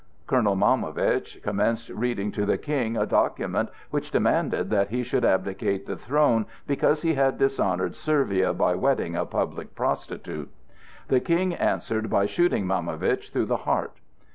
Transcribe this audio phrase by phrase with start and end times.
[0.25, 5.85] Colonel Maumovitch commenced reading to the King a document which demanded that he should abdicate
[5.85, 10.49] the throne because he had dishonored Servia by wedding "a public prostitute."
[11.09, 13.93] The King answered by shooting Maumovitch through the heart.